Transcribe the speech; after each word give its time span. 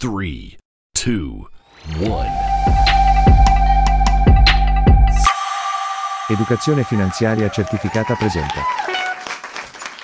3, 0.00 0.10
2, 0.92 1.12
1. 2.06 2.24
Educazione 6.28 6.84
finanziaria 6.84 7.50
certificata 7.50 8.14
presenta. 8.14 8.60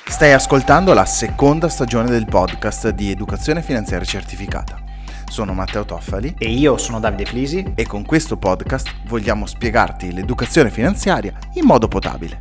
Stai 0.08 0.32
ascoltando 0.32 0.94
la 0.94 1.04
seconda 1.04 1.68
stagione 1.68 2.10
del 2.10 2.26
podcast 2.26 2.88
di 2.88 3.12
Educazione 3.12 3.62
finanziaria 3.62 4.04
certificata. 4.04 4.82
Sono 5.26 5.52
Matteo 5.52 5.84
Toffali 5.84 6.34
E 6.38 6.50
io 6.50 6.76
sono 6.76 6.98
Davide 6.98 7.24
Flisi. 7.24 7.72
e 7.76 7.86
con 7.86 8.04
questo 8.04 8.36
podcast 8.36 8.92
vogliamo 9.06 9.46
spiegarti 9.46 10.12
l'educazione 10.12 10.70
finanziaria 10.70 11.38
in 11.52 11.66
modo 11.66 11.86
potabile. 11.86 12.40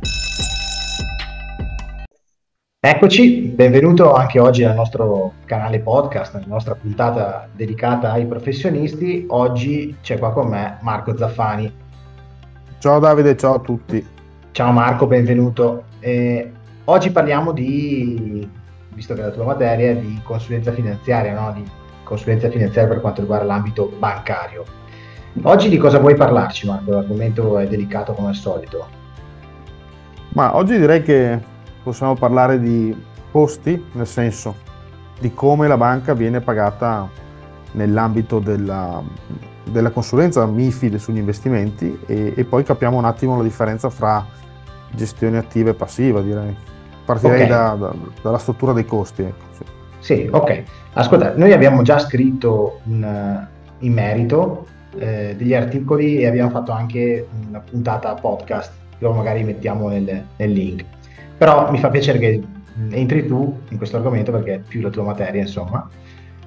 Eccoci, 2.86 3.40
benvenuto 3.54 4.12
anche 4.12 4.38
oggi 4.38 4.62
al 4.62 4.74
nostro 4.74 5.32
canale 5.46 5.80
podcast, 5.80 6.34
nella 6.34 6.48
nostra 6.48 6.74
puntata 6.74 7.48
dedicata 7.50 8.12
ai 8.12 8.26
professionisti. 8.26 9.24
Oggi 9.30 9.96
c'è 10.02 10.18
qua 10.18 10.32
con 10.32 10.48
me 10.48 10.76
Marco 10.82 11.16
Zaffani. 11.16 11.72
Ciao 12.78 12.98
Davide, 12.98 13.38
ciao 13.38 13.54
a 13.54 13.58
tutti. 13.60 14.06
Ciao 14.50 14.70
Marco, 14.70 15.06
benvenuto. 15.06 15.84
Eh, 15.98 16.52
oggi 16.84 17.10
parliamo 17.10 17.52
di, 17.52 18.46
visto 18.92 19.14
che 19.14 19.20
è 19.22 19.24
la 19.24 19.30
tua 19.30 19.46
materia, 19.46 19.94
di 19.94 20.20
consulenza 20.22 20.70
finanziaria, 20.70 21.32
no? 21.32 21.52
di 21.54 21.64
consulenza 22.02 22.50
finanziaria 22.50 22.90
per 22.90 23.00
quanto 23.00 23.22
riguarda 23.22 23.46
l'ambito 23.46 23.94
bancario. 23.98 24.62
Oggi 25.40 25.70
di 25.70 25.78
cosa 25.78 25.98
vuoi 25.98 26.16
parlarci 26.16 26.66
Marco? 26.66 26.90
L'argomento 26.90 27.56
è 27.58 27.66
delicato 27.66 28.12
come 28.12 28.28
al 28.28 28.34
solito. 28.34 28.86
Ma 30.34 30.54
oggi 30.54 30.76
direi 30.78 31.00
che 31.00 31.52
possiamo 31.84 32.14
parlare 32.14 32.58
di 32.58 32.96
costi, 33.30 33.84
nel 33.92 34.06
senso 34.06 34.56
di 35.20 35.32
come 35.32 35.68
la 35.68 35.76
banca 35.76 36.14
viene 36.14 36.40
pagata 36.40 37.08
nell'ambito 37.72 38.40
della, 38.40 39.02
della 39.70 39.90
consulenza 39.90 40.44
MIFID 40.46 40.96
sugli 40.96 41.18
investimenti 41.18 41.98
e, 42.06 42.32
e 42.36 42.44
poi 42.44 42.64
capiamo 42.64 42.96
un 42.96 43.04
attimo 43.04 43.36
la 43.36 43.42
differenza 43.42 43.90
fra 43.90 44.24
gestione 44.90 45.38
attiva 45.38 45.70
e 45.70 45.74
passiva, 45.74 46.20
direi. 46.20 46.56
Partirei 47.04 47.42
Ok. 47.42 47.48
da- 47.48 47.76
da- 47.78 47.94
dalla 48.22 48.38
struttura 48.38 48.72
dei 48.72 48.86
costi. 48.86 49.22
Ecco, 49.22 49.44
sì. 49.52 49.64
Sì, 49.98 50.28
ok. 50.30 50.62
Ascolta, 50.94 51.34
noi 51.36 51.52
abbiamo 51.52 51.82
già 51.82 51.98
scritto 51.98 52.80
in, 52.84 53.46
in 53.78 53.92
merito 53.92 54.66
eh, 54.96 55.34
degli 55.36 55.54
articoli 55.54 56.18
e 56.18 56.26
abbiamo 56.26 56.50
fatto 56.50 56.72
anche 56.72 57.26
una 57.48 57.60
puntata 57.60 58.14
podcast, 58.14 58.72
lo 58.98 59.12
magari 59.12 59.42
mettiamo 59.42 59.88
nel, 59.88 60.24
nel 60.36 60.50
link. 60.50 60.84
Però 61.36 61.70
mi 61.70 61.78
fa 61.78 61.88
piacere 61.88 62.18
che 62.18 62.40
mh, 62.74 62.88
entri 62.92 63.26
tu 63.26 63.60
in 63.68 63.76
questo 63.76 63.96
argomento 63.96 64.30
perché 64.32 64.54
è 64.54 64.58
più 64.58 64.80
la 64.80 64.90
tua 64.90 65.02
materia, 65.02 65.40
insomma, 65.42 65.88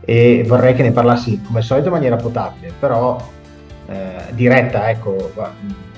e 0.02 0.44
vorrei 0.48 0.74
che 0.74 0.84
ne 0.84 0.92
parlassi 0.92 1.42
come 1.42 1.60
al 1.60 1.66
solito 1.66 1.88
in 1.88 1.94
maniera 1.94 2.16
potabile, 2.16 2.72
però 2.80 3.18
eh, 3.88 4.34
diretta, 4.34 4.90
ecco, 4.90 5.32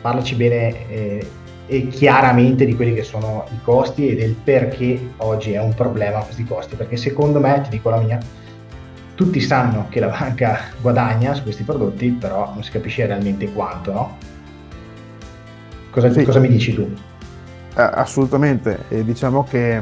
parlaci 0.02 0.36
bene 0.36 0.90
eh, 0.90 1.28
e 1.68 1.88
chiaramente 1.88 2.66
di 2.66 2.76
quelli 2.76 2.96
che 2.96 3.04
sono 3.04 3.46
i 3.52 3.60
costi 3.64 4.10
e 4.10 4.16
del 4.16 4.34
perché 4.34 5.12
oggi 5.18 5.52
è 5.54 5.62
un 5.62 5.76
problema 5.76 6.20
questi 6.20 6.44
costi, 6.44 6.76
perché 6.76 6.98
secondo 6.98 7.40
me, 7.40 7.62
ti 7.64 7.70
dico 7.70 7.90
la 7.92 8.00
mia, 8.00 8.18
tutti 9.14 9.40
sanno 9.40 9.86
che 9.90 10.00
la 10.00 10.08
banca 10.08 10.60
guadagna 10.82 11.34
su 11.36 11.44
questi 11.44 11.64
prodotti, 11.64 12.10
però 12.10 12.52
non 12.54 12.64
si 12.64 12.72
capisce 12.72 13.06
realmente 13.06 13.52
quanto, 13.52 13.92
no? 13.92 14.18
Cosa, 15.92 16.12
Sì. 16.12 16.24
cosa 16.24 16.40
mi 16.40 16.48
dici 16.48 16.74
tu? 16.74 16.92
Eh, 17.80 17.90
assolutamente, 17.94 18.84
e 18.90 19.06
diciamo 19.06 19.46
che 19.46 19.82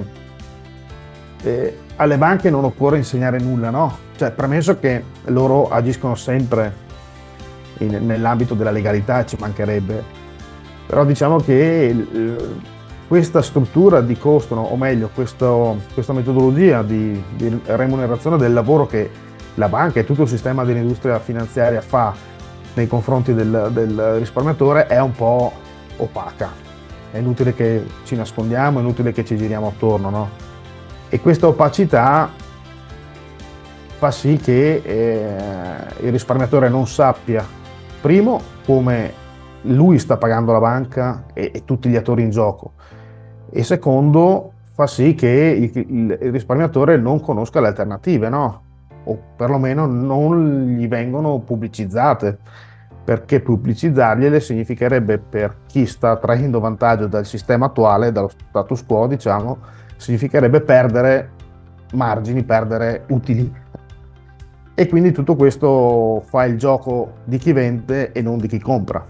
eh, 1.42 1.78
alle 1.96 2.18
banche 2.20 2.52
non 2.52 2.64
occorre 2.64 2.98
insegnare 2.98 3.40
nulla, 3.40 3.72
no? 3.72 3.98
Cioè, 4.16 4.30
premesso 4.30 4.78
che 4.78 5.04
loro 5.26 5.68
agiscono 5.70 6.14
sempre 6.14 6.72
in- 7.80 8.06
nell'ambito 8.06 8.54
della 8.54 8.70
legalità, 8.70 9.26
ci 9.26 9.36
mancherebbe, 9.40 10.04
però 10.86 11.06
diciamo 11.06 11.38
che 11.38 11.88
eh, 11.88 12.36
questa 13.08 13.42
struttura 13.42 14.00
di 14.02 14.16
costo, 14.16 14.54
no? 14.54 14.62
o 14.62 14.76
meglio, 14.76 15.10
questo- 15.12 15.78
questa 15.96 16.14
metodologia 16.14 16.84
di, 16.84 17.20
di 17.36 17.60
remunerazione 17.66 18.38
del 18.38 18.54
lavoro 18.54 18.86
che 18.86 19.10
la 19.56 19.70
banca 19.70 20.00
e 20.02 20.06
tutto 20.06 20.22
il 20.22 20.28
sistema 20.30 20.64
dell'industria 20.64 21.18
finanziaria 21.18 21.82
fa 21.82 22.14
nei 22.76 22.86
confronti 22.86 23.34
del, 23.34 23.70
del 23.72 24.18
risparmiatore 24.20 24.86
è 24.86 25.00
un 25.02 25.14
po' 25.14 25.52
opaca 25.98 26.67
è 27.18 27.20
inutile 27.20 27.54
che 27.56 27.84
ci 28.04 28.16
nascondiamo, 28.16 28.78
è 28.78 28.82
inutile 28.82 29.12
che 29.12 29.26
ci 29.26 29.36
giriamo 29.36 29.68
attorno, 29.68 30.10
no? 30.12 30.30
E 31.10 31.20
questa 31.20 31.48
opacità 31.48 32.30
fa 33.98 34.12
sì 34.12 34.38
che 34.38 34.82
eh, 34.86 35.36
il 36.06 36.12
risparmiatore 36.12 36.70
non 36.70 36.86
sappia, 36.88 37.44
primo, 38.00 38.40
come 38.66 39.12
lui 39.64 39.98
sta 39.98 40.18
pagando 40.18 40.52
la 40.52 40.60
banca 40.60 41.26
e, 41.34 41.52
e 41.54 41.66
tutti 41.66 41.90
gli 41.90 41.96
attori 41.96 42.22
in 42.22 42.30
gioco, 42.30 42.74
e 43.50 43.64
secondo, 43.64 44.52
fa 44.74 44.86
sì 44.86 45.16
che 45.16 45.72
il, 45.74 45.86
il- 45.90 46.18
il 46.22 46.32
risparmiatore 46.32 46.98
non 46.98 47.20
conosca 47.20 47.60
le 47.60 47.68
alternative, 47.68 48.30
no? 48.30 48.62
O 49.06 49.18
perlomeno 49.36 49.88
non 49.88 50.76
gli 50.78 50.88
vengono 50.88 51.40
pubblicizzate 51.40 52.38
perché 53.08 53.40
pubblicizzargliele 53.40 54.42
significherebbe 54.42 55.18
per 55.18 55.60
chi 55.66 55.86
sta 55.86 56.18
traendo 56.18 56.60
vantaggio 56.60 57.08
dal 57.08 57.26
sistema 57.26 57.68
attuale, 57.68 58.12
dallo 58.12 58.30
status 58.50 58.84
quo, 58.86 59.08
diciamo, 59.08 59.60
significherebbe 59.96 60.60
perdere 60.60 61.30
margini, 61.94 62.44
perdere 62.44 63.06
utili. 63.08 63.50
E 64.76 64.88
quindi 64.90 65.14
tutto 65.14 65.38
questo 65.38 66.22
fa 66.26 66.44
il 66.44 66.58
gioco 66.58 67.20
di 67.24 67.38
chi 67.38 67.54
vende 67.54 68.12
e 68.12 68.22
non 68.22 68.40
di 68.40 68.50
chi 68.50 68.60
compra. 68.60 69.06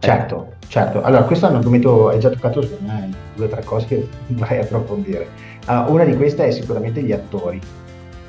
Certo, 0.00 0.54
certo. 0.66 1.00
Allora, 1.00 1.22
questo 1.22 1.46
è 1.46 1.50
un 1.50 1.56
argomento, 1.58 2.08
hai 2.08 2.18
già 2.18 2.30
toccato 2.30 2.62
secondo 2.62 2.92
me 2.92 3.10
due 3.36 3.44
o 3.44 3.48
tre 3.48 3.62
cose 3.62 3.86
che 3.86 4.08
vorrei 4.34 4.58
approfondire. 4.58 5.28
Ah, 5.66 5.88
una 5.88 6.02
di 6.02 6.16
queste 6.16 6.46
è 6.46 6.50
sicuramente 6.50 7.00
gli 7.00 7.12
attori, 7.12 7.60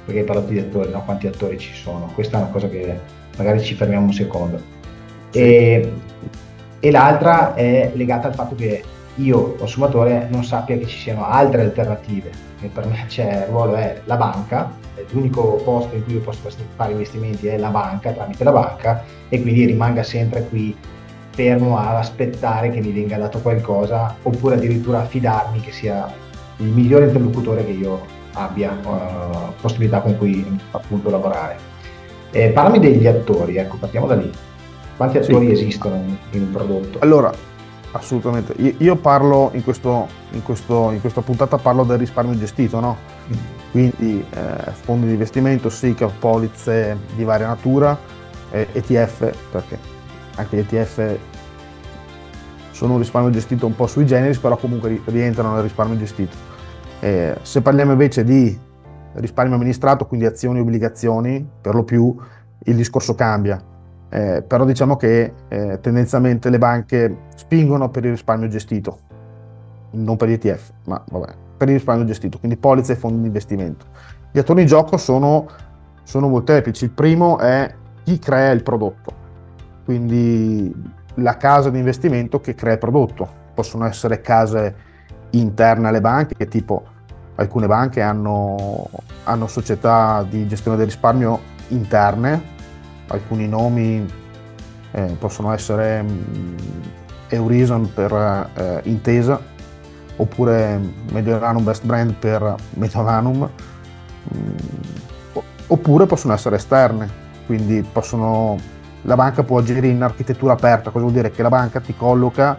perché 0.06 0.20
hai 0.20 0.26
parlato 0.28 0.50
di 0.50 0.60
attori, 0.60 0.92
no? 0.92 1.02
Quanti 1.04 1.26
attori 1.26 1.58
ci 1.58 1.74
sono? 1.74 2.12
Questa 2.14 2.38
è 2.38 2.42
una 2.42 2.52
cosa 2.52 2.70
che 2.70 3.00
magari 3.36 3.64
ci 3.64 3.74
fermiamo 3.74 4.06
un 4.06 4.14
secondo. 4.14 4.81
E, 5.32 5.94
e 6.80 6.92
l'altra 6.92 7.54
è 7.54 7.92
legata 7.94 8.28
al 8.28 8.36
fatto 8.36 8.56
che 8.56 8.84
io, 9.16 9.56
consumatore, 9.56 10.28
non 10.32 10.44
sappia 10.44 10.78
che 10.78 10.86
ci 10.88 10.98
siano 10.98 11.26
altre 11.26 11.62
alternative. 11.62 12.30
Che 12.60 12.68
per 12.68 12.86
me 12.86 13.06
c'è, 13.08 13.46
il 13.46 13.52
ruolo 13.52 13.76
è 13.76 14.02
la 14.06 14.18
banca, 14.18 14.72
l'unico 15.10 15.56
posto 15.64 15.96
in 15.96 16.04
cui 16.04 16.14
io 16.14 16.20
posso 16.22 16.50
fare 16.76 16.92
investimenti 16.92 17.48
è 17.48 17.58
la 17.58 17.70
banca, 17.70 18.12
tramite 18.12 18.44
la 18.44 18.52
banca, 18.52 19.04
e 19.30 19.42
quindi 19.42 19.66
rimanga 19.66 20.04
sempre 20.04 20.46
qui 20.48 20.76
fermo 21.32 21.78
ad 21.78 21.96
aspettare 21.96 22.70
che 22.70 22.82
mi 22.82 22.92
venga 22.92 23.18
dato 23.18 23.40
qualcosa 23.40 24.16
oppure 24.22 24.56
addirittura 24.56 25.00
affidarmi 25.00 25.62
che 25.62 25.72
sia 25.72 26.14
il 26.58 26.68
migliore 26.68 27.06
interlocutore 27.06 27.66
che 27.66 27.72
io 27.72 28.20
abbia 28.34 28.72
eh, 28.72 29.52
possibilità 29.60 30.02
con 30.02 30.18
cui 30.18 30.46
appunto 30.72 31.10
lavorare. 31.10 31.58
Eh, 32.32 32.50
parlami 32.50 32.80
degli 32.80 33.08
attori, 33.08 33.58
ecco, 33.58 33.78
partiamo 33.78 34.08
da 34.08 34.16
lì. 34.16 34.32
Quanti 35.02 35.24
Sì. 35.24 35.32
attori 35.32 35.52
esistono 35.52 35.96
in, 36.30 36.42
un 36.44 36.52
prodotto? 36.52 37.00
Allora, 37.00 37.34
assolutamente, 37.94 38.54
io, 38.78 38.96
parlo 38.98 39.50
in, 39.54 39.64
questo, 39.64 40.08
in, 40.34 40.44
questo, 40.44 40.92
in 40.92 41.02
questa 41.02 41.22
puntata 41.22 41.58
parlo 41.58 41.84
del 41.84 41.98
risparmio 41.98 42.38
gestito, 42.38 42.80
no? 42.80 42.98
quindi 43.72 44.24
eh, 44.30 44.72
fondi 44.72 45.08
di 45.08 45.14
investimento, 45.14 45.70
SICA, 45.70 46.06
polizze 46.06 46.96
di 47.16 47.24
varia 47.24 47.48
natura, 47.48 47.98
eh, 48.52 48.68
ETF, 48.74 49.34
perché 49.50 49.80
anche 50.36 50.58
gli 50.58 50.60
ETF 50.60 51.18
sono 52.70 52.94
un 52.94 53.00
risparmio 53.00 53.32
gestito 53.32 53.66
un 53.66 53.76
po' 53.76 53.88
sui 53.88 54.06
generis, 54.06 54.38
però 54.38 54.56
comunque 54.56 54.90
ri- 54.90 55.02
rientrano 55.06 55.56
nel 55.56 55.64
risparmio 55.64 55.98
gestito. 55.98 56.38
Eh, 57.00 57.38
se 57.42 57.62
parliamo 57.64 57.94
invece 57.94 58.24
di 58.24 58.56
risparmio 59.14 59.56
amministrato, 59.56 60.06
quindi 60.06 60.28
azioni 60.28 60.60
e 60.60 60.62
obbligazioni, 60.62 61.44
per 61.60 61.74
lo 61.74 61.84
più 61.84 62.16
il 62.66 62.76
discorso 62.76 63.16
cambia. 63.16 63.70
Eh, 64.14 64.44
però 64.46 64.66
diciamo 64.66 64.98
che 64.98 65.34
eh, 65.48 65.80
tendenzialmente 65.80 66.50
le 66.50 66.58
banche 66.58 67.18
spingono 67.36 67.90
per 67.90 68.04
il 68.04 68.12
risparmio 68.12 68.50
gestito, 68.50 69.00
non 69.92 70.18
per 70.18 70.28
gli 70.28 70.34
ETF, 70.34 70.72
ma 70.86 71.02
vabbè, 71.10 71.34
per 71.56 71.70
il 71.70 71.76
risparmio 71.76 72.06
gestito, 72.06 72.38
quindi 72.38 72.58
polizze 72.58 72.92
e 72.92 72.96
fondi 72.98 73.22
di 73.22 73.28
investimento. 73.28 73.86
Gli 74.32 74.40
attori 74.40 74.62
in 74.62 74.68
gioco 74.68 74.98
sono, 74.98 75.48
sono 76.04 76.28
molteplici. 76.28 76.86
Il 76.86 76.92
primo 76.92 77.38
è 77.38 77.74
chi 78.04 78.20
crea 78.20 78.52
il 78.52 78.64
prodotto, 78.64 79.14
quindi 79.86 80.74
la 81.16 81.38
casa 81.38 81.70
di 81.70 81.78
investimento 81.78 82.42
che 82.42 82.54
crea 82.54 82.74
il 82.74 82.80
prodotto. 82.80 83.40
Possono 83.54 83.86
essere 83.86 84.20
case 84.20 84.76
interne 85.32 85.88
alle 85.88 86.02
banche, 86.02 86.36
che 86.36 86.50
tipo 86.50 86.84
alcune 87.36 87.68
banche 87.68 88.02
hanno, 88.02 88.90
hanno 89.24 89.48
società 89.48 90.26
di 90.28 90.48
gestione 90.48 90.76
del 90.76 90.88
risparmio 90.88 91.40
interne, 91.70 92.51
alcuni 93.12 93.48
nomi 93.48 94.06
eh, 94.92 95.16
possono 95.20 95.54
essere 95.54 96.02
mh, 96.02 96.56
Eurison 97.30 97.94
per 97.94 98.50
eh, 98.54 98.82
Intesa, 98.84 99.40
oppure 100.18 100.80
Mediolanum 101.12 101.64
Best 101.64 101.86
Brand 101.86 102.14
per 102.14 102.56
Mediolanum, 102.76 103.50
mm, 104.36 105.40
oppure 105.68 106.06
possono 106.06 106.34
essere 106.34 106.58
esterne, 106.58 107.10
quindi 107.46 107.86
possono, 107.90 108.58
la 109.04 109.16
banca 109.16 109.44
può 109.44 109.60
agire 109.60 109.88
in 109.88 110.02
architettura 110.02 110.54
aperta, 110.54 110.90
cosa 110.90 111.06
vuol 111.06 111.14
dire? 111.14 111.32
Che 111.32 111.42
la 111.42 111.50
banca 111.50 111.80
ti 111.80 111.96
colloca 111.96 112.56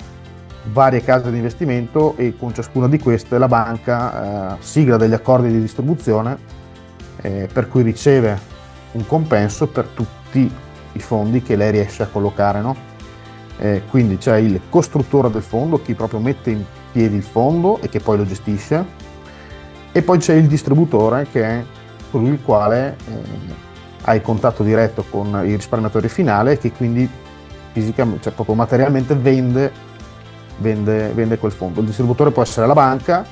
varie 0.72 1.02
case 1.02 1.30
di 1.30 1.36
investimento 1.36 2.14
e 2.16 2.36
con 2.38 2.54
ciascuna 2.54 2.88
di 2.88 2.98
queste 2.98 3.36
la 3.36 3.48
banca 3.48 4.54
eh, 4.54 4.56
sigla 4.60 4.96
degli 4.96 5.12
accordi 5.12 5.50
di 5.50 5.60
distribuzione 5.60 6.38
eh, 7.20 7.48
per 7.52 7.68
cui 7.68 7.82
riceve 7.82 8.38
un 8.92 9.04
compenso 9.06 9.66
per 9.66 9.86
tutti 9.86 10.21
i 10.40 11.00
fondi 11.00 11.42
che 11.42 11.56
lei 11.56 11.70
riesce 11.70 12.02
a 12.02 12.06
collocare. 12.06 12.60
No? 12.60 12.76
Eh, 13.58 13.82
quindi 13.88 14.18
c'è 14.18 14.36
il 14.38 14.60
costruttore 14.68 15.30
del 15.30 15.42
fondo, 15.42 15.80
chi 15.80 15.94
proprio 15.94 16.20
mette 16.20 16.50
in 16.50 16.64
piedi 16.90 17.16
il 17.16 17.22
fondo 17.22 17.80
e 17.80 17.88
che 17.88 18.00
poi 18.00 18.16
lo 18.16 18.26
gestisce, 18.26 18.84
e 19.92 20.02
poi 20.02 20.18
c'è 20.18 20.34
il 20.34 20.46
distributore 20.46 21.26
che 21.30 21.44
è 21.44 21.64
colui 22.10 22.30
il 22.30 22.42
quale 22.42 22.96
eh, 23.06 23.12
ha 24.02 24.14
il 24.14 24.22
contatto 24.22 24.62
diretto 24.62 25.04
con 25.08 25.28
il 25.44 25.54
risparmiatore 25.54 26.08
finale 26.08 26.58
che 26.58 26.72
quindi 26.72 27.08
fisicamente, 27.72 28.24
cioè 28.24 28.32
proprio 28.32 28.54
materialmente 28.54 29.14
vende, 29.14 29.72
vende, 30.58 31.08
vende 31.14 31.38
quel 31.38 31.52
fondo. 31.52 31.80
Il 31.80 31.86
distributore 31.86 32.30
può 32.30 32.42
essere 32.42 32.66
la 32.66 32.74
banca, 32.74 33.24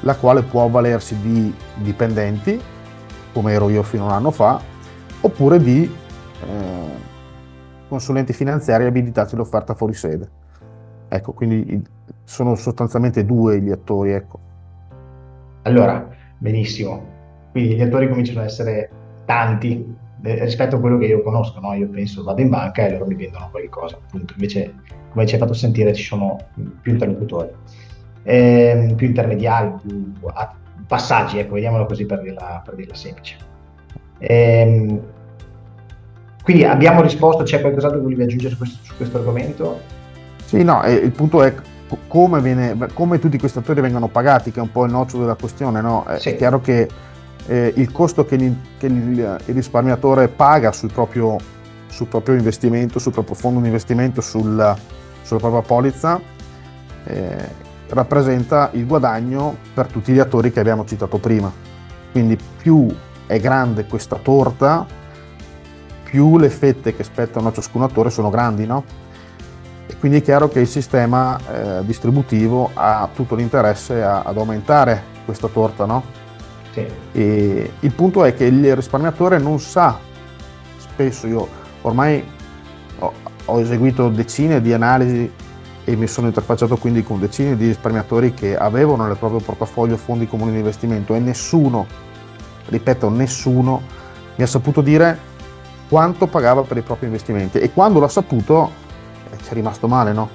la 0.00 0.14
quale 0.16 0.42
può 0.42 0.64
avvalersi 0.64 1.18
di 1.20 1.54
dipendenti, 1.76 2.60
come 3.32 3.52
ero 3.52 3.70
io 3.70 3.82
fino 3.82 4.04
a 4.04 4.06
un 4.08 4.12
anno 4.12 4.30
fa, 4.30 4.60
oppure 5.20 5.60
di 5.60 5.90
eh, 6.42 7.10
consulenti 7.88 8.32
finanziari 8.32 8.84
abilitati 8.84 9.34
all'offerta 9.34 9.74
fuori 9.74 9.94
sede. 9.94 10.28
Ecco, 11.08 11.32
quindi 11.32 11.82
sono 12.24 12.54
sostanzialmente 12.54 13.24
due 13.24 13.60
gli 13.60 13.70
attori. 13.70 14.12
Ecco. 14.12 14.38
Allora, 15.62 16.08
benissimo. 16.38 17.04
Quindi 17.50 17.76
gli 17.76 17.82
attori 17.82 18.08
cominciano 18.08 18.40
ad 18.40 18.46
essere 18.46 18.90
tanti 19.26 19.94
eh, 20.22 20.44
rispetto 20.44 20.76
a 20.76 20.80
quello 20.80 20.96
che 20.98 21.06
io 21.06 21.22
conosco. 21.22 21.60
No? 21.60 21.74
Io 21.74 21.88
penso 21.88 22.22
vado 22.22 22.40
in 22.40 22.48
banca 22.48 22.86
e 22.86 22.92
loro 22.92 23.06
mi 23.06 23.14
vendono 23.14 23.48
qualcosa. 23.50 23.96
Appunto. 23.96 24.32
Invece, 24.34 24.74
come 25.10 25.26
ci 25.26 25.34
hai 25.34 25.40
fatto 25.40 25.52
sentire, 25.52 25.92
ci 25.92 26.04
sono 26.04 26.38
più 26.80 26.92
interlocutori, 26.92 27.50
eh, 28.22 28.92
più 28.96 29.06
intermediari, 29.06 29.74
più 29.82 30.12
passaggi, 30.86 31.38
ecco, 31.38 31.54
vediamolo 31.54 31.84
così 31.84 32.06
per 32.06 32.22
dirla, 32.22 32.62
per 32.64 32.74
dirla 32.74 32.94
semplice. 32.94 33.36
Eh, 34.18 35.00
quindi 36.42 36.64
abbiamo 36.64 37.02
risposto, 37.02 37.44
c'è 37.44 37.60
qualcos'altro 37.60 37.98
che 37.98 38.04
volevi 38.04 38.22
aggiungere 38.24 38.52
su 38.52 38.58
questo, 38.58 38.78
su 38.82 38.96
questo 38.96 39.18
argomento? 39.18 39.80
Sì, 40.44 40.62
no, 40.62 40.82
il 40.86 41.10
punto 41.12 41.42
è 41.42 41.54
come, 42.08 42.40
viene, 42.40 42.76
come, 42.92 43.18
tutti 43.18 43.38
questi 43.38 43.58
attori 43.58 43.80
vengono 43.80 44.08
pagati, 44.08 44.50
che 44.50 44.58
è 44.58 44.62
un 44.62 44.72
po' 44.72 44.84
il 44.84 44.90
nocciolo 44.90 45.22
della 45.22 45.36
questione. 45.36 45.80
No? 45.80 46.04
È 46.04 46.18
sì. 46.18 46.36
chiaro 46.36 46.60
che 46.60 46.88
eh, 47.46 47.72
il 47.76 47.90
costo 47.92 48.24
che, 48.24 48.34
il, 48.36 48.56
che 48.78 48.86
il, 48.86 49.38
risparmiatore 49.46 50.28
paga 50.28 50.72
sul 50.72 50.92
proprio, 50.92 51.36
sul 51.88 52.06
proprio, 52.06 52.34
investimento, 52.34 52.98
sul 52.98 53.12
proprio 53.12 53.34
fondo 53.34 53.60
di 53.60 53.66
investimento, 53.66 54.20
sul, 54.20 54.76
sulla 55.22 55.40
propria 55.40 55.62
polizza, 55.62 56.20
eh, 57.04 57.60
rappresenta 57.88 58.70
il 58.72 58.86
guadagno 58.86 59.56
per 59.74 59.86
tutti 59.86 60.12
gli 60.12 60.18
attori 60.18 60.50
che 60.50 60.60
abbiamo 60.60 60.84
citato 60.84 61.18
prima. 61.18 61.52
Quindi 62.10 62.38
più 62.58 62.94
è 63.26 63.38
grande 63.38 63.86
questa 63.86 64.16
torta, 64.16 64.86
più 66.12 66.36
le 66.36 66.50
fette 66.50 66.94
che 66.94 67.04
spettano 67.04 67.48
a 67.48 67.52
ciascun 67.54 67.80
attore 67.80 68.10
sono 68.10 68.28
grandi, 68.28 68.66
no? 68.66 68.84
E 69.86 69.96
quindi 69.96 70.18
è 70.18 70.22
chiaro 70.22 70.46
che 70.50 70.60
il 70.60 70.66
sistema 70.66 71.38
eh, 71.38 71.86
distributivo 71.86 72.68
ha 72.74 73.08
tutto 73.14 73.34
l'interesse 73.34 74.02
a, 74.02 74.20
ad 74.20 74.36
aumentare 74.36 75.04
questa 75.24 75.48
torta, 75.48 75.86
no? 75.86 76.04
Sì. 76.72 76.86
E 77.12 77.72
il 77.80 77.92
punto 77.94 78.24
è 78.24 78.34
che 78.34 78.44
il 78.44 78.76
risparmiatore 78.76 79.38
non 79.38 79.58
sa, 79.58 79.98
spesso 80.76 81.26
io 81.26 81.48
ormai 81.80 82.22
ho, 82.98 83.12
ho 83.46 83.60
eseguito 83.60 84.10
decine 84.10 84.60
di 84.60 84.74
analisi 84.74 85.32
e 85.82 85.96
mi 85.96 86.06
sono 86.06 86.26
interfacciato 86.26 86.76
quindi 86.76 87.02
con 87.02 87.20
decine 87.20 87.56
di 87.56 87.68
risparmiatori 87.68 88.34
che 88.34 88.54
avevano 88.54 89.06
nel 89.06 89.16
proprio 89.16 89.40
portafoglio 89.40 89.96
fondi 89.96 90.26
comuni 90.28 90.50
di 90.50 90.58
investimento 90.58 91.14
e 91.14 91.20
nessuno, 91.20 91.86
ripeto, 92.66 93.08
nessuno 93.08 93.80
mi 94.36 94.44
ha 94.44 94.46
saputo 94.46 94.82
dire 94.82 95.30
quanto 95.92 96.26
pagava 96.26 96.62
per 96.62 96.78
i 96.78 96.80
propri 96.80 97.04
investimenti 97.04 97.58
e 97.58 97.70
quando 97.70 98.00
l'ha 98.00 98.08
saputo 98.08 98.70
eh, 99.30 99.36
ci 99.42 99.50
è 99.50 99.52
rimasto 99.52 99.88
male, 99.88 100.14
no? 100.14 100.30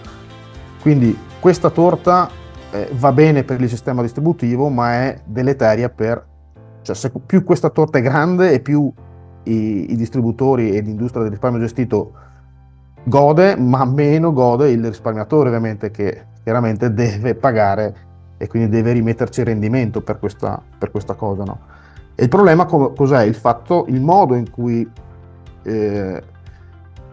Quindi 0.82 1.18
questa 1.40 1.72
torta 1.72 2.30
eh, 2.70 2.92
va 2.94 3.12
bene 3.12 3.44
per 3.44 3.60
il 3.60 3.68
sistema 3.68 4.04
distributivo 4.04 4.70
ma 4.70 4.94
è 4.94 5.20
deleteria 5.26 5.90
per... 5.90 6.24
cioè 6.84 6.96
se 6.96 7.12
più 7.26 7.44
questa 7.44 7.72
torta 7.72 7.98
è 7.98 8.04
grande 8.04 8.52
e 8.52 8.60
più 8.60 8.94
i, 9.46 9.94
i 9.94 9.96
distributori 9.96 10.76
e 10.76 10.82
l'industria 10.82 11.24
del 11.24 11.32
risparmio 11.32 11.60
gestito 11.60 12.12
gode, 13.06 13.56
ma 13.58 13.84
meno 13.84 14.34
gode 14.34 14.70
il 14.70 14.86
risparmiatore 14.86 15.48
ovviamente 15.48 15.90
che 15.90 16.26
chiaramente 16.44 16.94
deve 16.94 17.34
pagare 17.34 17.96
e 18.38 18.48
quindi 18.48 18.70
deve 18.70 18.92
rimetterci 18.92 19.40
il 19.40 19.48
rendimento 19.48 20.02
per 20.02 20.20
questa, 20.20 20.62
per 20.78 20.92
questa 20.92 21.16
cosa. 21.16 21.44
No? 21.44 21.60
E 22.14 22.22
il 22.22 22.30
problema 22.30 22.66
cos'è? 22.66 23.24
Il 23.24 23.34
fatto, 23.34 23.86
il 23.88 24.02
modo 24.02 24.36
in 24.36 24.52
cui 24.52 24.88
eh, 25.68 26.24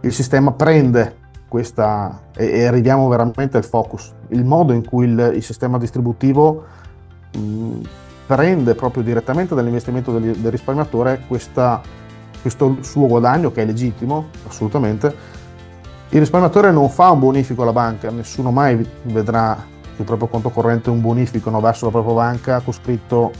il 0.01 0.13
sistema 0.13 0.51
prende 0.53 1.23
questa, 1.47 2.21
e, 2.35 2.45
e, 2.45 2.65
arriviamo 2.65 3.07
veramente 3.07 3.57
al 3.57 3.65
focus, 3.65 4.13
il 4.29 4.43
modo 4.43 4.73
in 4.73 4.85
cui 4.85 5.05
il, 5.07 5.33
il 5.35 5.43
sistema 5.43 5.77
distributivo 5.77 6.63
mh, 7.37 7.81
prende 8.25 8.75
proprio 8.75 9.03
direttamente 9.03 9.55
dall'investimento 9.55 10.17
del, 10.17 10.35
del 10.35 10.51
risparmiatore 10.51 11.23
questa, 11.27 11.81
questo 12.41 12.77
suo 12.81 13.07
guadagno 13.07 13.51
che 13.51 13.61
è 13.61 13.65
legittimo, 13.65 14.27
assolutamente, 14.47 15.33
il 16.09 16.19
risparmiatore 16.19 16.71
non 16.71 16.89
fa 16.89 17.11
un 17.11 17.19
bonifico 17.19 17.63
alla 17.63 17.73
banca, 17.73 18.09
nessuno 18.09 18.51
mai 18.51 18.87
vedrà 19.03 19.73
sul 19.95 20.05
proprio 20.05 20.27
conto 20.27 20.49
corrente 20.49 20.89
un 20.89 21.01
bonifico 21.01 21.49
no, 21.49 21.59
verso 21.59 21.85
la 21.85 21.91
propria 21.91 22.13
banca 22.13 22.59
con 22.59 22.73
scritto 22.73 23.31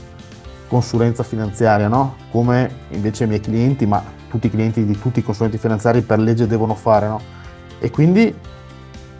consulenza 0.67 1.23
finanziaria, 1.23 1.88
no? 1.88 2.15
come 2.31 2.69
invece 2.89 3.25
i 3.25 3.27
miei 3.27 3.39
clienti, 3.39 3.85
ma 3.85 4.03
tutti 4.36 4.48
i 4.48 4.50
clienti 4.50 4.86
di 4.86 5.00
tutti 5.00 5.20
i 5.20 5.24
consulenti 5.24 5.58
finanziari 5.58 6.02
per 6.02 6.20
legge 6.20 6.46
devono 6.46 6.76
fare. 6.76 7.08
No? 7.08 7.22
E 7.80 7.90
quindi 7.90 8.24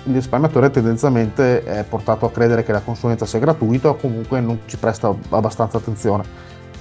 il 0.08 0.14
risparmiatore 0.14 0.70
tendenzialmente 0.70 1.64
è 1.64 1.84
portato 1.84 2.26
a 2.26 2.32
credere 2.32 2.64
che 2.64 2.72
la 2.72 2.82
consulenza 2.82 3.26
sia 3.26 3.40
gratuita 3.40 3.90
o 3.90 3.96
comunque 3.96 4.42
non 4.42 4.60
ci 4.66 4.78
presta 4.78 5.14
abbastanza 5.30 5.78
attenzione. 5.78 6.24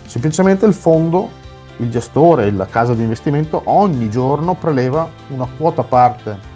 Semplicemente 0.06 0.66
il 0.66 0.74
fondo, 0.74 1.30
il 1.78 1.90
gestore, 1.90 2.50
la 2.50 2.66
casa 2.66 2.92
di 2.94 3.02
investimento 3.02 3.62
ogni 3.66 4.10
giorno 4.10 4.54
preleva 4.54 5.08
una 5.28 5.46
quota 5.56 5.82
parte 5.82 6.52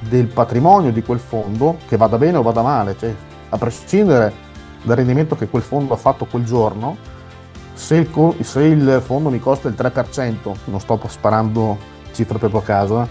del 0.00 0.26
patrimonio 0.26 0.92
di 0.92 1.02
quel 1.02 1.18
fondo, 1.18 1.78
che 1.86 1.96
vada 1.96 2.18
bene 2.18 2.38
o 2.38 2.42
vada 2.42 2.62
male, 2.62 2.96
cioè 2.98 3.14
a 3.48 3.58
prescindere 3.58 4.32
dal 4.82 4.96
rendimento 4.96 5.36
che 5.36 5.48
quel 5.48 5.62
fondo 5.62 5.94
ha 5.94 5.96
fatto 5.96 6.26
quel 6.26 6.44
giorno, 6.44 6.96
se 7.76 7.96
il, 7.96 8.36
se 8.40 8.62
il 8.62 9.02
fondo 9.04 9.28
mi 9.28 9.38
costa 9.38 9.68
il 9.68 9.74
3%, 9.76 10.54
non 10.64 10.80
sto 10.80 10.98
sparando 11.06 11.76
cifre 12.12 12.38
per 12.38 12.50
tua 12.50 12.62
casa, 12.62 13.06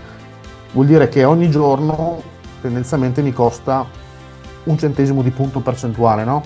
vuol 0.73 0.87
dire 0.87 1.07
che 1.07 1.23
ogni 1.23 1.49
giorno 1.49 2.21
tendenzialmente 2.61 3.21
mi 3.21 3.31
costa 3.31 3.85
un 4.63 4.77
centesimo 4.77 5.21
di 5.21 5.29
punto 5.29 5.59
percentuale, 5.59 6.23
no? 6.23 6.41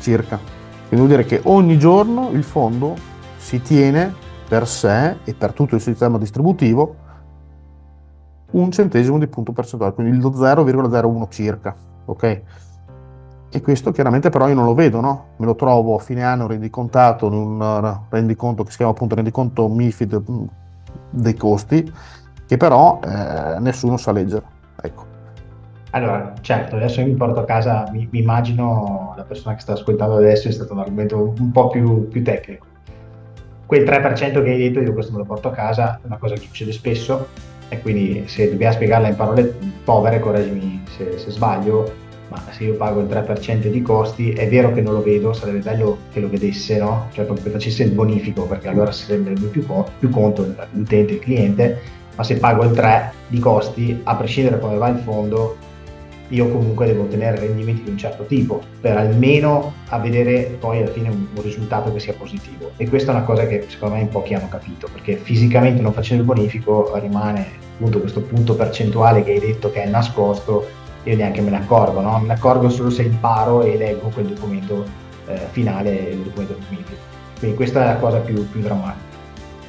Circa. 0.00 0.38
Quindi 0.86 1.06
vuol 1.06 1.08
dire 1.08 1.24
che 1.24 1.40
ogni 1.48 1.76
giorno 1.76 2.30
il 2.30 2.44
fondo 2.44 2.94
si 3.36 3.60
tiene 3.60 4.14
per 4.48 4.68
sé 4.68 5.16
e 5.24 5.34
per 5.34 5.52
tutto 5.52 5.74
il 5.74 5.80
sistema 5.80 6.18
distributivo 6.18 7.06
un 8.52 8.70
centesimo 8.70 9.18
di 9.18 9.26
punto 9.26 9.52
percentuale, 9.52 9.92
quindi 9.92 10.18
lo 10.18 10.30
0,01 10.30 11.26
circa, 11.28 11.74
ok? 12.04 12.42
E 13.50 13.60
questo 13.62 13.92
chiaramente 13.92 14.28
però 14.28 14.46
io 14.48 14.54
non 14.54 14.64
lo 14.64 14.74
vedo, 14.74 15.00
no? 15.00 15.28
Me 15.36 15.46
lo 15.46 15.54
trovo 15.54 15.96
a 15.96 15.98
fine 15.98 16.22
anno 16.22 16.46
rendicontato 16.46 17.26
in 17.26 17.32
un 17.32 17.60
uh, 17.60 18.06
rendiconto 18.10 18.62
che 18.62 18.70
si 18.70 18.76
chiama 18.76 18.92
appunto 18.92 19.14
rendiconto 19.14 19.68
MIFID 19.68 20.22
mm, 20.30 20.44
dei 21.10 21.34
costi, 21.34 21.90
che 22.46 22.56
però 22.56 23.00
eh, 23.02 23.58
nessuno 23.60 23.96
sa 23.96 24.12
leggere, 24.12 24.44
ecco. 24.82 25.06
Allora, 25.90 26.34
certo, 26.42 26.76
adesso 26.76 27.00
io 27.00 27.06
mi 27.06 27.14
porto 27.14 27.40
a 27.40 27.44
casa, 27.44 27.88
mi, 27.90 28.06
mi, 28.10 28.20
immagino 28.20 29.14
la 29.16 29.22
persona 29.22 29.54
che 29.54 29.62
sta 29.62 29.72
ascoltando 29.72 30.16
adesso 30.16 30.48
è 30.48 30.50
stato 30.50 30.74
un 30.74 30.80
argomento 30.80 31.34
un 31.38 31.50
po' 31.50 31.68
più, 31.68 32.08
più 32.08 32.22
tecnico. 32.22 32.66
Quel 33.64 33.84
3% 33.84 34.42
che 34.42 34.50
hai 34.50 34.58
detto, 34.58 34.80
io 34.80 34.92
questo 34.92 35.12
me 35.12 35.18
lo 35.18 35.24
porto 35.24 35.48
a 35.48 35.52
casa, 35.52 35.98
è 36.02 36.06
una 36.06 36.18
cosa 36.18 36.34
che 36.34 36.40
succede 36.40 36.72
spesso, 36.72 37.28
e 37.68 37.80
quindi 37.80 38.24
se 38.26 38.50
dobbiamo 38.50 38.74
spiegarla 38.74 39.08
in 39.08 39.16
parole 39.16 39.56
povere, 39.84 40.20
correggimi 40.20 40.84
se, 40.96 41.18
se, 41.18 41.30
sbaglio, 41.30 41.90
ma 42.28 42.42
se 42.50 42.64
io 42.64 42.74
pago 42.74 43.00
il 43.00 43.06
3% 43.06 43.68
di 43.68 43.82
costi, 43.82 44.32
è 44.32 44.48
vero 44.48 44.72
che 44.72 44.80
non 44.80 44.92
lo 44.92 45.02
vedo, 45.02 45.32
sarebbe 45.32 45.58
bello 45.58 45.98
che 46.12 46.20
lo 46.20 46.28
vedesse, 46.28 46.78
no? 46.78 47.08
Cioè 47.12 47.24
proprio 47.24 47.46
che 47.46 47.50
facesse 47.52 47.82
il 47.82 47.90
bonifico, 47.90 48.44
perché 48.44 48.68
allora 48.68 48.92
si 48.92 49.04
renderebbe 49.08 49.46
più, 49.46 49.64
più 49.98 50.10
conto 50.10 50.54
l'utente, 50.72 51.14
il 51.14 51.18
cliente, 51.18 51.80
ma 52.14 52.24
se 52.24 52.36
pago 52.36 52.64
il 52.64 52.72
3 52.72 53.12
di 53.28 53.38
costi, 53.38 54.00
a 54.02 54.14
prescindere 54.16 54.56
da 54.56 54.60
come 54.60 54.76
va 54.76 54.88
il 54.88 54.98
fondo, 54.98 55.56
io 56.28 56.48
comunque 56.48 56.86
devo 56.86 57.04
ottenere 57.04 57.38
rendimenti 57.38 57.84
di 57.84 57.90
un 57.90 57.96
certo 57.96 58.24
tipo 58.24 58.62
per 58.80 58.96
almeno 58.96 59.72
a 59.88 59.98
vedere 59.98 60.56
poi 60.58 60.82
alla 60.82 60.90
fine 60.90 61.08
un, 61.08 61.26
un, 61.34 61.42
risultato 61.42 61.92
che 61.92 62.00
sia 62.00 62.12
positivo 62.12 62.72
e 62.76 62.88
questa 62.88 63.12
è 63.12 63.14
una 63.14 63.24
cosa 63.24 63.46
che 63.46 63.64
secondo 63.68 63.94
me 63.94 64.02
in 64.02 64.08
pochi 64.08 64.34
hanno 64.34 64.48
capito 64.48 64.88
perché 64.92 65.16
fisicamente 65.16 65.80
non 65.80 65.92
facendo 65.92 66.22
il 66.22 66.28
bonifico 66.28 66.92
rimane 66.98 67.46
appunto 67.74 68.00
questo 68.00 68.20
punto 68.20 68.54
percentuale 68.54 69.22
che 69.22 69.32
hai 69.32 69.40
detto 69.40 69.70
che 69.70 69.82
è 69.82 69.88
nascosto 69.88 70.66
io 71.04 71.16
neanche 71.16 71.40
me 71.40 71.50
ne 71.50 71.58
accorgo 71.58 72.00
no? 72.00 72.18
me 72.18 72.26
ne 72.26 72.32
accorgo 72.34 72.68
solo 72.68 72.90
se 72.90 73.02
imparo 73.02 73.62
e 73.62 73.76
leggo 73.76 74.08
quel 74.08 74.26
documento 74.26 74.84
eh, 75.26 75.46
finale 75.50 75.90
il 75.90 76.18
documento 76.18 76.56
bonifico 76.68 77.00
quindi 77.38 77.56
questa 77.56 77.82
è 77.82 77.86
la 77.86 77.96
cosa 77.96 78.18
più, 78.18 78.48
più 78.50 78.60
drammatica 78.60 79.06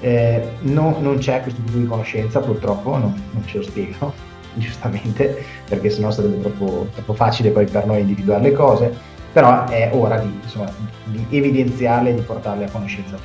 eh, 0.02 0.48
no, 0.62 0.98
non 1.00 1.18
c'è 1.18 1.42
questo 1.42 1.62
tipo 1.62 1.78
di 1.78 1.86
conoscenza 1.86 2.40
purtroppo 2.40 2.98
non, 2.98 3.14
non 3.32 3.46
ce 3.46 3.58
lo 3.58 3.64
spiego 3.64 4.28
giustamente, 4.54 5.44
perché 5.68 5.90
sennò 5.90 6.12
sarebbe 6.12 6.40
troppo, 6.42 6.88
troppo 6.94 7.14
facile 7.14 7.50
poi 7.50 7.66
per 7.66 7.86
noi 7.86 8.02
individuare 8.02 8.44
le 8.44 8.52
cose, 8.52 8.94
però 9.32 9.66
è 9.68 9.90
ora 9.94 10.18
di, 10.20 10.40
insomma, 10.42 10.72
di 11.06 11.26
evidenziarle 11.30 12.10
e 12.12 12.16
di 12.16 12.22
portarle 12.22 12.66
a 12.66 12.70
conoscenza. 12.70 13.18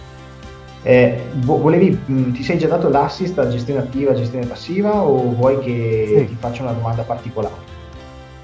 Eh, 0.83 1.23
volevi, 1.41 1.99
mh, 2.05 2.33
ti 2.33 2.43
sei 2.43 2.59
già 2.59 2.69
dato 2.69 2.91
l'assist 2.91 3.39
a 3.39 3.49
gestione 3.49 3.81
attiva 3.81 4.13
e 4.13 4.17
gestione 4.17 4.45
passiva 4.45 5.03
o 5.03 5.33
vuoi 5.33 5.59
che 5.61 6.15
sì. 6.19 6.27
ti 6.27 6.37
faccia 6.39 6.63
una 6.63 6.73
domanda 6.73 7.03
particolare? 7.03 7.64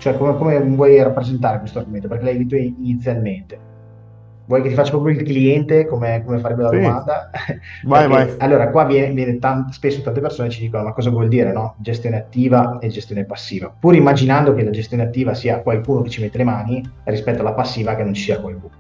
Cioè 0.01 0.17
come, 0.17 0.35
come 0.39 0.59
vuoi 0.61 1.01
rappresentare 1.03 1.59
questo 1.59 1.79
argomento? 1.79 2.09
Perché 2.09 2.25
l'hai 2.25 2.39
detto 2.39 2.57
inizialmente. 2.57 3.69
Vuoi 4.47 4.63
che 4.63 4.71
ti 4.71 4.75
faccia 4.75 4.93
proprio 4.93 5.15
il 5.15 5.23
cliente 5.23 5.87
come, 5.87 6.23
come 6.25 6.39
farebbe 6.39 6.63
la 6.63 6.71
sì. 6.71 6.77
domanda? 6.77 7.31
Vai, 7.85 8.09
vai. 8.09 8.35
Allora, 8.39 8.71
qua 8.71 8.85
viene, 8.85 9.13
viene 9.13 9.39
tant- 9.39 9.71
spesso 9.73 10.01
tante 10.01 10.21
persone 10.21 10.49
ci 10.49 10.63
dicono: 10.63 10.85
ma 10.85 10.93
cosa 10.93 11.11
vuol 11.11 11.29
dire 11.29 11.53
no? 11.53 11.75
gestione 11.77 12.17
attiva 12.17 12.79
e 12.81 12.89
gestione 12.89 13.25
passiva? 13.27 13.73
Pur 13.79 13.95
immaginando 13.95 14.55
che 14.55 14.65
la 14.65 14.71
gestione 14.71 15.03
attiva 15.03 15.35
sia 15.35 15.61
qualcuno 15.61 16.01
che 16.01 16.09
ci 16.09 16.23
mette 16.23 16.39
le 16.39 16.45
mani 16.45 16.83
rispetto 17.05 17.43
alla 17.43 17.53
passiva 17.53 17.95
che 17.95 18.03
non 18.03 18.15
ci 18.15 18.23
sia 18.23 18.41
qualcuno. 18.41 18.73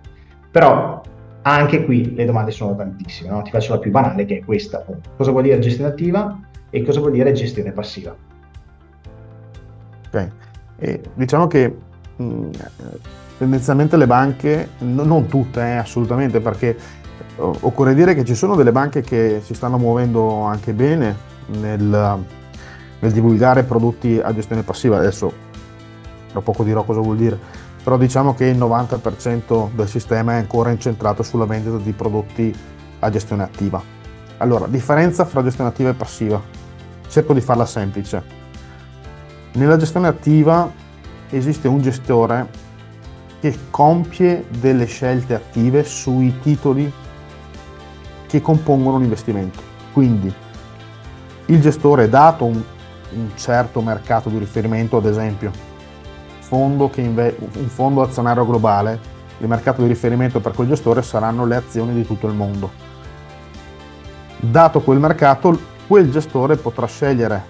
Però 0.50 1.02
anche 1.42 1.84
qui 1.84 2.14
le 2.14 2.24
domande 2.24 2.50
sono 2.50 2.74
tantissime. 2.74 3.28
No? 3.28 3.42
Ti 3.42 3.50
faccio 3.50 3.74
la 3.74 3.78
più 3.78 3.90
banale 3.90 4.24
che 4.24 4.38
è 4.38 4.44
questa: 4.44 4.78
appunto. 4.78 5.10
cosa 5.16 5.30
vuol 5.30 5.42
dire 5.42 5.58
gestione 5.58 5.90
attiva 5.90 6.40
e 6.70 6.82
cosa 6.82 6.98
vuol 6.98 7.12
dire 7.12 7.30
gestione 7.32 7.72
passiva? 7.72 8.16
Ok, 10.12 10.28
e 10.80 11.00
diciamo 11.14 11.46
che. 11.46 11.76
Mh, 12.16 12.48
tendenzialmente 13.40 13.96
le 13.96 14.06
banche, 14.06 14.68
no, 14.80 15.02
non 15.02 15.26
tutte 15.26 15.62
eh, 15.62 15.76
assolutamente, 15.76 16.40
perché 16.40 16.76
occorre 17.36 17.94
dire 17.94 18.14
che 18.14 18.22
ci 18.22 18.34
sono 18.34 18.54
delle 18.54 18.70
banche 18.70 19.00
che 19.00 19.40
si 19.42 19.54
stanno 19.54 19.78
muovendo 19.78 20.42
anche 20.42 20.74
bene 20.74 21.16
nel, 21.58 22.22
nel 22.98 23.12
divulgare 23.12 23.62
prodotti 23.62 24.20
a 24.22 24.34
gestione 24.34 24.62
passiva. 24.62 24.98
Adesso 24.98 25.32
tra 26.30 26.42
poco 26.42 26.64
dirò 26.64 26.84
cosa 26.84 27.00
vuol 27.00 27.16
dire, 27.16 27.38
però 27.82 27.96
diciamo 27.96 28.34
che 28.34 28.44
il 28.44 28.58
90% 28.58 29.70
del 29.74 29.88
sistema 29.88 30.32
è 30.32 30.36
ancora 30.36 30.70
incentrato 30.70 31.22
sulla 31.22 31.46
vendita 31.46 31.78
di 31.78 31.92
prodotti 31.92 32.54
a 32.98 33.08
gestione 33.08 33.42
attiva. 33.42 33.82
Allora, 34.36 34.66
differenza 34.66 35.24
fra 35.24 35.42
gestione 35.42 35.70
attiva 35.70 35.88
e 35.88 35.94
passiva. 35.94 36.40
Cerco 37.08 37.32
di 37.32 37.40
farla 37.40 37.64
semplice. 37.64 38.39
Nella 39.52 39.76
gestione 39.76 40.08
attiva 40.08 40.70
esiste 41.30 41.68
un 41.68 41.80
gestore 41.80 42.48
che 43.40 43.56
compie 43.70 44.46
delle 44.48 44.84
scelte 44.84 45.34
attive 45.34 45.82
sui 45.84 46.38
titoli 46.40 46.92
che 48.26 48.40
compongono 48.40 48.96
un 48.96 49.02
investimento. 49.02 49.60
Quindi 49.92 50.32
il 51.46 51.60
gestore, 51.60 52.08
dato 52.08 52.44
un, 52.44 52.62
un 53.12 53.30
certo 53.34 53.80
mercato 53.80 54.28
di 54.28 54.38
riferimento, 54.38 54.98
ad 54.98 55.06
esempio 55.06 55.68
fondo 56.50 56.90
inve- 56.96 57.36
un 57.38 57.68
fondo 57.68 58.02
azionario 58.02 58.44
globale, 58.44 58.98
il 59.38 59.46
mercato 59.46 59.82
di 59.82 59.88
riferimento 59.88 60.40
per 60.40 60.52
quel 60.52 60.66
gestore 60.66 61.00
saranno 61.00 61.46
le 61.46 61.54
azioni 61.54 61.94
di 61.94 62.04
tutto 62.04 62.26
il 62.26 62.34
mondo. 62.34 62.70
Dato 64.36 64.80
quel 64.80 64.98
mercato, 64.98 65.56
quel 65.86 66.10
gestore 66.10 66.56
potrà 66.56 66.86
scegliere, 66.86 67.44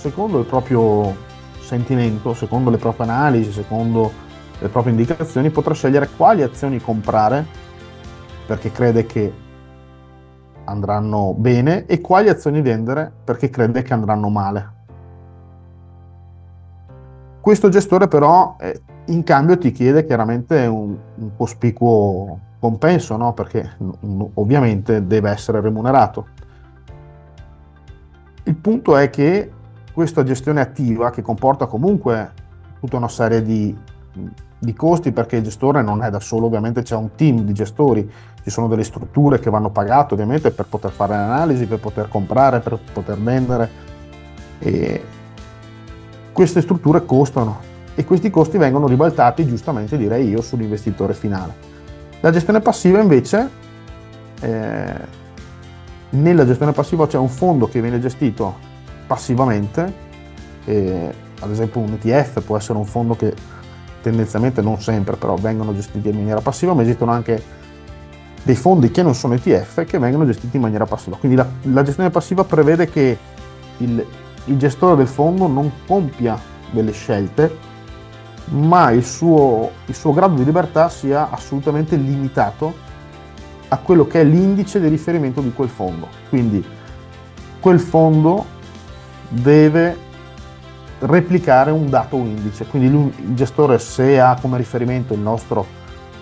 secondo 0.00 0.38
il 0.38 0.46
proprio 0.46 1.14
sentimento, 1.60 2.32
secondo 2.32 2.70
le 2.70 2.78
proprie 2.78 3.06
analisi, 3.06 3.52
secondo 3.52 4.10
le 4.58 4.68
proprie 4.68 4.92
indicazioni, 4.92 5.50
potrà 5.50 5.74
scegliere 5.74 6.08
quali 6.16 6.40
azioni 6.40 6.80
comprare 6.80 7.44
perché 8.46 8.72
crede 8.72 9.04
che 9.04 9.30
andranno 10.64 11.34
bene 11.34 11.84
e 11.84 12.00
quali 12.00 12.30
azioni 12.30 12.62
vendere 12.62 13.12
perché 13.22 13.50
crede 13.50 13.82
che 13.82 13.92
andranno 13.92 14.30
male. 14.30 14.78
Questo 17.42 17.68
gestore 17.68 18.08
però 18.08 18.56
in 19.06 19.22
cambio 19.22 19.58
ti 19.58 19.70
chiede 19.70 20.06
chiaramente 20.06 20.64
un, 20.64 20.96
un 21.14 21.30
cospicuo 21.36 22.38
compenso, 22.58 23.18
no? 23.18 23.34
perché 23.34 23.76
ovviamente 24.34 25.06
deve 25.06 25.30
essere 25.30 25.60
remunerato. 25.60 26.26
Il 28.44 28.56
punto 28.56 28.96
è 28.96 29.10
che 29.10 29.58
questa 29.92 30.22
gestione 30.22 30.60
attiva, 30.60 31.10
che 31.10 31.22
comporta 31.22 31.66
comunque 31.66 32.32
tutta 32.80 32.96
una 32.96 33.08
serie 33.08 33.42
di 33.42 33.76
di 34.60 34.74
costi 34.74 35.10
perché 35.10 35.36
il 35.36 35.42
gestore 35.42 35.82
non 35.82 36.02
è 36.02 36.10
da 36.10 36.20
solo, 36.20 36.46
ovviamente 36.46 36.82
c'è 36.82 36.94
un 36.94 37.14
team 37.14 37.40
di 37.40 37.54
gestori, 37.54 38.08
ci 38.42 38.50
sono 38.50 38.68
delle 38.68 38.84
strutture 38.84 39.38
che 39.38 39.48
vanno 39.48 39.70
pagate 39.70 40.12
ovviamente 40.12 40.50
per 40.50 40.66
poter 40.66 40.90
fare 40.90 41.14
l'analisi, 41.14 41.64
per 41.64 41.78
poter 41.78 42.08
comprare, 42.08 42.60
per 42.60 42.78
poter 42.92 43.18
vendere. 43.18 43.88
E 44.58 45.02
queste 46.30 46.60
strutture 46.60 47.06
costano 47.06 47.68
e 47.94 48.04
questi 48.04 48.28
costi 48.28 48.58
vengono 48.58 48.86
ribaltati 48.86 49.46
giustamente 49.46 49.96
direi 49.96 50.28
io 50.28 50.42
sull'investitore 50.42 51.14
finale. 51.14 51.68
La 52.20 52.30
gestione 52.30 52.60
passiva 52.60 53.00
invece, 53.00 53.48
eh, 54.40 54.94
nella 56.10 56.44
gestione 56.44 56.72
passiva 56.72 57.06
c'è 57.06 57.16
un 57.16 57.28
fondo 57.28 57.66
che 57.66 57.80
viene 57.80 57.98
gestito 57.98 58.68
passivamente, 59.10 59.92
eh, 60.66 61.12
ad 61.40 61.50
esempio 61.50 61.80
un 61.80 61.98
ETF 62.00 62.42
può 62.42 62.56
essere 62.56 62.78
un 62.78 62.84
fondo 62.84 63.16
che 63.16 63.34
tendenzialmente 64.02 64.62
non 64.62 64.80
sempre 64.80 65.16
però 65.16 65.34
vengono 65.34 65.74
gestiti 65.74 66.10
in 66.10 66.14
maniera 66.14 66.40
passiva, 66.40 66.74
ma 66.74 66.82
esistono 66.82 67.10
anche 67.10 67.42
dei 68.44 68.54
fondi 68.54 68.92
che 68.92 69.02
non 69.02 69.16
sono 69.16 69.34
ETF 69.34 69.84
che 69.84 69.98
vengono 69.98 70.24
gestiti 70.26 70.54
in 70.54 70.62
maniera 70.62 70.86
passiva. 70.86 71.16
Quindi 71.16 71.36
la, 71.36 71.46
la 71.62 71.82
gestione 71.82 72.10
passiva 72.10 72.44
prevede 72.44 72.88
che 72.88 73.18
il, 73.78 74.06
il, 74.44 74.56
gestore 74.56 74.94
del 74.94 75.08
fondo 75.08 75.48
non 75.48 75.72
compia 75.88 76.38
delle 76.70 76.92
scelte, 76.92 77.56
ma 78.50 78.92
il 78.92 79.04
suo, 79.04 79.72
il 79.86 79.94
suo 79.96 80.12
grado 80.12 80.36
di 80.36 80.44
libertà 80.44 80.88
sia 80.88 81.30
assolutamente 81.30 81.96
limitato 81.96 82.72
a 83.66 83.76
quello 83.78 84.06
che 84.06 84.20
è 84.20 84.24
l'indice 84.24 84.78
di 84.78 84.86
riferimento 84.86 85.40
di 85.40 85.52
quel 85.52 85.68
fondo. 85.68 86.06
Quindi 86.28 86.64
quel 87.58 87.80
fondo 87.80 88.58
deve 89.30 89.96
replicare 91.00 91.70
un 91.70 91.88
dato 91.88 92.16
indice. 92.16 92.66
Quindi 92.66 93.12
il 93.26 93.34
gestore 93.34 93.78
se 93.78 94.20
ha 94.20 94.36
come 94.40 94.58
riferimento 94.58 95.14
il 95.14 95.20
nostro 95.20 95.64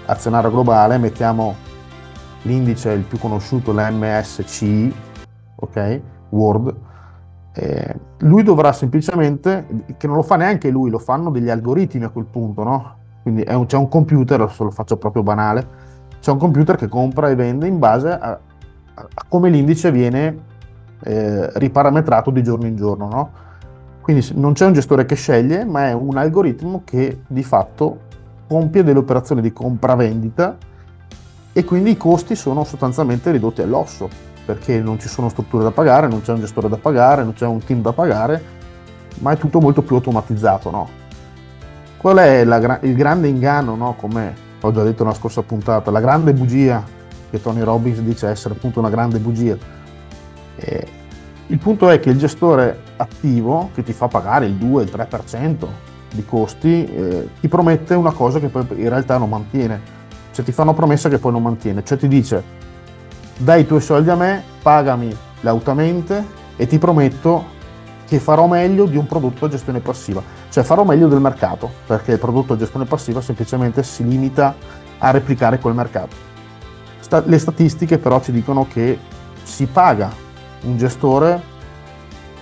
azionario 0.06 0.50
globale, 0.50 0.98
mettiamo 0.98 1.54
l'indice 2.42 2.92
il 2.92 3.02
più 3.02 3.18
conosciuto, 3.18 3.72
l'MSCI, 3.72 4.94
ok, 5.56 6.00
Word, 6.30 6.74
eh, 7.54 7.94
lui 8.18 8.42
dovrà 8.42 8.72
semplicemente, 8.72 9.66
che 9.96 10.06
non 10.06 10.16
lo 10.16 10.22
fa 10.22 10.36
neanche 10.36 10.70
lui, 10.70 10.90
lo 10.90 10.98
fanno 10.98 11.30
degli 11.30 11.50
algoritmi 11.50 12.04
a 12.04 12.10
quel 12.10 12.26
punto, 12.26 12.62
no? 12.62 12.96
Quindi 13.22 13.44
un, 13.48 13.66
c'è 13.66 13.76
un 13.76 13.88
computer, 13.88 14.40
adesso 14.40 14.64
lo 14.64 14.70
faccio 14.70 14.96
proprio 14.96 15.22
banale, 15.22 15.66
c'è 16.20 16.30
un 16.30 16.38
computer 16.38 16.76
che 16.76 16.88
compra 16.88 17.28
e 17.28 17.34
vende 17.34 17.66
in 17.66 17.78
base 17.78 18.10
a, 18.10 18.30
a 18.94 19.24
come 19.28 19.50
l'indice 19.50 19.90
viene 19.90 20.46
eh, 21.04 21.50
riparametrato 21.58 22.30
di 22.30 22.42
giorno 22.42 22.66
in 22.66 22.76
giorno, 22.76 23.08
no? 23.08 23.30
Quindi 24.00 24.26
non 24.34 24.54
c'è 24.54 24.64
un 24.64 24.72
gestore 24.72 25.04
che 25.04 25.14
sceglie, 25.14 25.64
ma 25.64 25.88
è 25.88 25.92
un 25.92 26.16
algoritmo 26.16 26.80
che 26.84 27.20
di 27.26 27.42
fatto 27.42 28.06
compie 28.48 28.82
delle 28.82 28.98
operazioni 28.98 29.42
di 29.42 29.52
compravendita 29.52 30.56
e 31.52 31.64
quindi 31.64 31.90
i 31.90 31.96
costi 31.96 32.34
sono 32.34 32.64
sostanzialmente 32.64 33.30
ridotti 33.30 33.60
all'osso, 33.60 34.08
perché 34.46 34.80
non 34.80 34.98
ci 34.98 35.08
sono 35.08 35.28
strutture 35.28 35.64
da 35.64 35.70
pagare, 35.70 36.08
non 36.08 36.22
c'è 36.22 36.32
un 36.32 36.40
gestore 36.40 36.68
da 36.68 36.78
pagare, 36.78 37.22
non 37.22 37.34
c'è 37.34 37.46
un 37.46 37.62
team 37.62 37.82
da 37.82 37.92
pagare, 37.92 38.42
ma 39.18 39.32
è 39.32 39.36
tutto 39.36 39.60
molto 39.60 39.82
più 39.82 39.96
automatizzato. 39.96 40.70
No? 40.70 40.88
Qual 41.98 42.16
è 42.16 42.44
la, 42.44 42.78
il 42.82 42.94
grande 42.94 43.28
inganno, 43.28 43.74
no? 43.74 43.94
come 43.98 44.34
ho 44.60 44.72
già 44.72 44.82
detto 44.84 45.04
nella 45.04 45.14
scorsa 45.14 45.42
puntata, 45.42 45.90
la 45.90 46.00
grande 46.00 46.32
bugia 46.32 46.82
che 47.30 47.42
Tony 47.42 47.60
Robbins 47.60 47.98
dice 48.00 48.28
essere 48.28 48.54
appunto 48.54 48.78
una 48.78 48.88
grande 48.88 49.18
bugia? 49.18 49.56
Il 51.50 51.58
punto 51.58 51.88
è 51.88 51.98
che 51.98 52.10
il 52.10 52.18
gestore 52.18 52.78
attivo, 52.96 53.70
che 53.74 53.82
ti 53.82 53.94
fa 53.94 54.06
pagare 54.06 54.44
il 54.44 54.54
2, 54.54 54.82
il 54.82 54.90
3% 54.94 55.66
di 56.12 56.24
costi, 56.24 56.84
eh, 56.84 57.28
ti 57.40 57.48
promette 57.48 57.94
una 57.94 58.12
cosa 58.12 58.38
che 58.38 58.48
poi 58.48 58.66
in 58.76 58.88
realtà 58.88 59.16
non 59.16 59.30
mantiene. 59.30 59.80
Cioè 60.32 60.44
ti 60.44 60.52
fa 60.52 60.62
una 60.62 60.74
promessa 60.74 61.08
che 61.08 61.18
poi 61.18 61.32
non 61.32 61.42
mantiene. 61.42 61.82
Cioè 61.84 61.96
ti 61.96 62.06
dice, 62.06 62.42
dai 63.38 63.62
i 63.62 63.66
tuoi 63.66 63.80
soldi 63.80 64.10
a 64.10 64.14
me, 64.14 64.42
pagami 64.62 65.16
lautamente 65.40 66.22
e 66.56 66.66
ti 66.66 66.78
prometto 66.78 67.56
che 68.06 68.18
farò 68.18 68.46
meglio 68.46 68.86
di 68.86 68.96
un 68.96 69.06
prodotto 69.06 69.44
a 69.44 69.48
gestione 69.48 69.80
passiva, 69.80 70.22
cioè 70.50 70.64
farò 70.64 70.82
meglio 70.82 71.08
del 71.08 71.20
mercato, 71.20 71.70
perché 71.86 72.12
il 72.12 72.18
prodotto 72.18 72.54
a 72.54 72.56
gestione 72.56 72.84
passiva 72.86 73.20
semplicemente 73.20 73.82
si 73.82 74.06
limita 74.06 74.54
a 74.98 75.10
replicare 75.10 75.58
quel 75.58 75.74
mercato. 75.74 76.16
Sta- 77.00 77.22
le 77.24 77.38
statistiche 77.38 77.98
però 77.98 78.20
ci 78.20 78.32
dicono 78.32 78.66
che 78.66 78.98
si 79.42 79.66
paga 79.66 80.26
un 80.62 80.76
gestore 80.76 81.40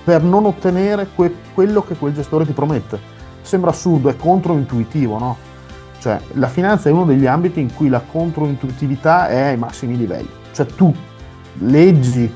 per 0.04 0.22
non 0.22 0.46
ottenere 0.46 1.08
que- 1.14 1.34
quello 1.54 1.82
che 1.82 1.96
quel 1.96 2.14
gestore 2.14 2.46
ti 2.46 2.52
promette. 2.52 2.98
Sembra 3.42 3.70
assurdo, 3.70 4.08
è 4.08 4.16
controintuitivo, 4.16 5.18
no? 5.18 5.36
Cioè, 5.98 6.18
la 6.34 6.48
finanza 6.48 6.88
è 6.88 6.92
uno 6.92 7.04
degli 7.04 7.26
ambiti 7.26 7.60
in 7.60 7.74
cui 7.74 7.88
la 7.88 8.00
controintuitività 8.00 9.28
è 9.28 9.40
ai 9.40 9.56
massimi 9.56 9.96
livelli. 9.96 10.28
Cioè, 10.52 10.66
tu 10.66 10.94
leggi 11.58 12.32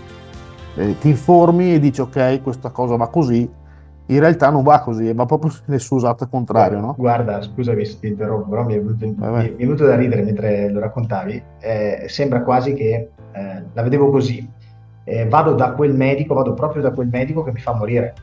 eh, 0.74 0.98
ti 0.98 1.08
informi 1.08 1.74
e 1.74 1.78
dici 1.78 2.00
ok, 2.00 2.42
questa 2.42 2.70
cosa 2.70 2.96
va 2.96 3.08
così, 3.08 3.48
in 4.06 4.18
realtà 4.18 4.50
non 4.50 4.62
va 4.62 4.80
così, 4.80 5.12
va 5.12 5.26
proprio 5.26 5.52
nel 5.66 5.80
suo 5.80 5.98
esatto 5.98 6.26
contrario, 6.28 6.80
no? 6.80 6.94
Guarda, 6.98 7.40
scusami 7.42 7.84
se 7.84 7.98
ti 8.00 8.08
interrompo, 8.08 8.48
però 8.48 8.64
mi 8.64 8.74
è 8.74 8.80
venuto, 8.80 9.06
mi 9.06 9.46
è 9.46 9.54
venuto 9.56 9.86
da 9.86 9.96
ridere 9.96 10.22
mentre 10.22 10.70
lo 10.70 10.80
raccontavi. 10.80 11.42
Eh, 11.60 12.04
sembra 12.08 12.42
quasi 12.42 12.74
che 12.74 13.10
eh, 13.32 13.62
la 13.72 13.82
vedevo 13.82 14.10
così. 14.10 14.48
Eh, 15.10 15.26
vado 15.26 15.54
da 15.54 15.72
quel 15.72 15.92
medico, 15.94 16.34
vado 16.34 16.54
proprio 16.54 16.82
da 16.82 16.92
quel 16.92 17.08
medico 17.08 17.42
che 17.42 17.50
mi 17.50 17.58
fa 17.58 17.74
morire. 17.74 18.14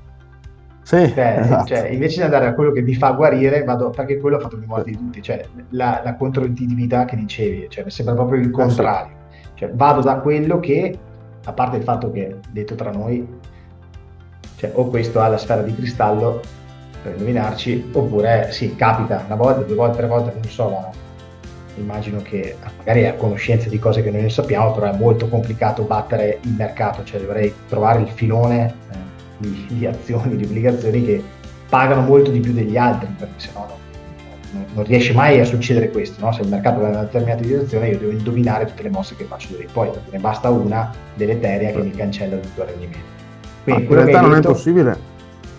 Sì, 0.84 1.12
cioè, 1.14 1.40
esatto. 1.42 1.66
cioè, 1.66 1.90
invece 1.90 2.20
di 2.20 2.24
andare 2.24 2.46
a 2.46 2.54
quello 2.54 2.72
che 2.72 2.82
mi 2.82 2.94
fa 2.94 3.12
guarire, 3.12 3.66
vado 3.66 3.90
perché 3.90 4.20
quello 4.20 4.38
ha 4.38 4.40
fatto 4.40 4.58
più 4.58 4.68
morti 4.68 4.92
di 4.92 4.98
tutti. 4.98 5.22
Cioè, 5.22 5.46
la, 5.72 6.02
la 6.02 6.16
controintuitività 6.16 7.04
che 7.04 7.18
dicevi, 7.18 7.68
cioè, 7.70 7.84
mi 7.84 7.90
sembra 7.90 8.16
proprio 8.16 8.40
il 8.40 8.52
contrario. 8.52 9.16
Cioè, 9.56 9.70
vado 9.74 10.02
da 10.02 10.16
quello 10.20 10.62
che 10.62 10.98
a 11.44 11.52
parte 11.52 11.78
il 11.78 11.84
fatto 11.84 12.10
che, 12.12 12.38
detto 12.52 12.76
tra 12.76 12.92
noi, 12.92 13.28
cioè, 14.56 14.72
o 14.74 14.88
questo 14.88 15.20
ha 15.20 15.28
la 15.28 15.38
sfera 15.38 15.62
di 15.62 15.76
cristallo 15.76 16.40
per 17.04 17.14
indovinarci, 17.14 17.90
oppure 17.92 18.48
sì, 18.52 18.76
capita 18.76 19.24
una 19.26 19.36
volta, 19.36 19.62
due 19.62 19.76
volte, 19.76 19.98
tre 19.98 20.08
volte, 20.08 20.32
non 20.34 20.44
so, 20.44 20.70
ma 20.70 20.90
immagino 21.80 22.22
che 22.22 22.56
magari 22.78 23.02
è 23.02 23.08
a 23.08 23.14
conoscenza 23.14 23.70
di 23.70 23.80
cose 23.80 24.04
che 24.04 24.12
noi 24.12 24.22
non 24.22 24.30
sappiamo, 24.30 24.72
però 24.72 24.92
è 24.92 24.98
molto 24.98 25.28
complicato 25.28 25.84
battere 25.84 26.40
il 26.42 26.52
mercato, 26.52 27.04
cioè 27.04 27.20
dovrei 27.20 27.54
trovare 27.68 28.02
il 28.02 28.10
filone 28.10 28.74
eh, 28.92 28.96
di, 29.38 29.66
di, 29.70 29.86
azioni, 29.86 30.36
di 30.36 30.44
obbligazioni 30.44 31.04
che 31.04 31.24
pagano 31.70 32.02
molto 32.02 32.32
di 32.32 32.40
più 32.40 32.54
degli 32.54 32.78
altri, 32.78 33.08
perché 33.18 33.34
sennò 33.38 33.66
no, 33.68 33.78
non, 34.52 34.66
non 34.74 34.84
riesce 34.86 35.14
mai 35.14 35.40
a 35.40 35.46
succedere 35.46 35.90
questo, 35.90 36.24
no? 36.24 36.32
se 36.32 36.42
il 36.42 36.48
mercato 36.48 36.80
va 36.80 36.88
in 36.88 36.94
una 36.94 37.04
determinata 37.04 37.44
direzione 37.44 37.90
io 37.90 37.98
devo 37.98 38.12
indovinare 38.12 38.66
tutte 38.66 38.84
le 38.84 38.90
mosse 38.90 39.16
che 39.16 39.26
faccio 39.26 39.50
da 39.52 39.60
lì, 39.60 39.68
poi 39.72 39.90
ne 40.10 40.20
basta 40.20 40.50
una 40.50 40.94
deleteria 41.16 41.72
che 41.72 41.80
mi 41.80 41.92
cancella 41.92 42.38
tutto 42.38 42.62
il 42.62 42.68
rendimento. 42.68 43.16
Quindi, 43.64 43.84
in 43.84 43.94
realtà 43.94 44.22
non 44.22 44.32
detto... 44.32 44.50
è 44.50 44.52
possibile. 44.52 44.98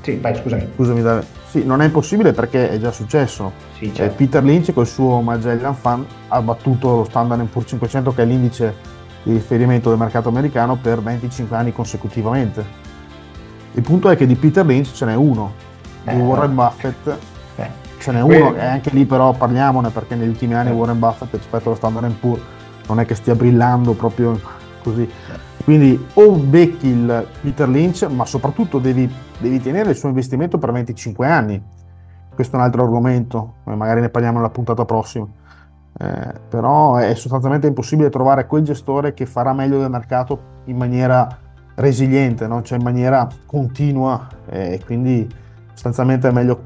Sì, 0.01 0.17
vai, 0.17 0.35
scusami. 0.35 0.69
Scusami, 0.75 1.03
Davide. 1.03 1.38
Sì, 1.49 1.65
non 1.65 1.81
è 1.81 1.89
possibile 1.91 2.33
perché 2.33 2.71
è 2.71 2.79
già 2.79 2.91
successo. 2.93 3.53
Sì, 3.79 3.93
certo. 3.95 4.03
eh, 4.03 4.15
Peter 4.15 4.45
Lynch 4.45 4.73
col 4.73 4.87
suo 4.87 5.21
Magellan 5.23 5.75
Fund 5.75 6.05
ha 6.29 6.43
battuto 6.43 6.97
lo 6.97 7.05
Standard 7.05 7.43
Poor's 7.47 7.69
500 7.71 8.13
che 8.13 8.23
è 8.23 8.25
l'indice 8.27 8.75
di 9.23 9.33
riferimento 9.33 9.89
del 9.89 9.99
mercato 9.99 10.29
americano 10.29 10.77
per 10.77 11.03
25 11.03 11.57
anni 11.57 11.73
consecutivamente. 11.73 12.87
Il 13.73 13.83
punto 13.83 14.11
è 14.11 14.17
che 14.17 14.27
di 14.27 14.35
Peter 14.35 14.65
Lynch 14.65 14.93
ce 14.93 15.07
n'è 15.07 15.15
uno, 15.15 15.55
eh, 16.05 16.15
di 16.15 16.21
Warren 16.21 16.55
Buffett 16.55 17.17
eh. 17.57 17.71
ce 17.99 18.13
n'è 18.13 18.21
uno 18.21 18.55
e 18.55 18.65
anche 18.65 18.91
lì 18.91 19.05
però 19.05 19.33
parliamone 19.33 19.91
perché 19.91 20.15
negli 20.17 20.29
ultimi 20.29 20.55
anni 20.55 20.71
eh. 20.71 20.73
Warren 20.73 20.99
Buffett 20.99 21.33
rispetto 21.33 21.69
allo 21.69 21.77
Standard 21.77 22.13
Poor's 22.15 22.43
non 22.89 23.01
è 23.01 23.07
che 23.07 23.15
stia 23.15 23.35
brillando 23.35 23.93
proprio 23.93 24.39
così. 24.83 25.09
Eh. 25.69 25.79
Quindi 25.79 26.07
o 26.15 26.33
becchi 26.33 26.89
il 26.89 27.27
Peter 27.43 27.69
Lynch, 27.69 28.05
ma 28.05 28.25
soprattutto 28.25 28.79
devi, 28.79 29.11
devi, 29.39 29.61
tenere 29.61 29.91
il 29.91 29.97
suo 29.97 30.09
investimento 30.09 30.57
per 30.57 30.73
25 30.73 31.27
anni. 31.27 31.63
Questo 32.35 32.57
è 32.57 32.59
un 32.59 32.65
altro 32.65 32.85
argomento, 32.85 33.57
magari 33.65 34.01
ne 34.01 34.09
parliamo 34.09 34.39
nella 34.39 34.51
puntata 34.51 34.85
prossima. 34.85 35.27
Eh, 36.01 36.33
però 36.49 36.97
è 36.97 37.15
sostanzialmente 37.15 37.67
impossibile 37.67 38.09
trovare 38.09 38.47
quel 38.47 38.63
gestore 38.63 39.13
che 39.13 39.27
farà 39.27 39.53
meglio 39.53 39.81
del 39.81 39.91
mercato 39.91 40.41
in 40.67 40.77
maniera 40.77 41.27
resiliente, 41.75 42.47
no? 42.47 42.63
cioè 42.63 42.79
in 42.79 42.85
maniera 42.85 43.27
continua 43.47 44.29
e 44.49 44.75
eh, 44.75 44.85
quindi 44.85 45.29
sostanzialmente 45.73 46.29
è 46.29 46.31
meglio 46.33 46.63